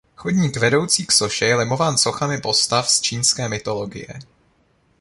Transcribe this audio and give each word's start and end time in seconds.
Chodník 0.15 0.57
vedoucí 0.57 1.05
k 1.05 1.11
soše 1.11 1.45
je 1.45 1.55
lemován 1.55 1.97
sochami 1.97 2.37
postav 2.41 2.89
z 2.89 3.01
čínské 3.01 3.49
mytologie. 3.49 4.07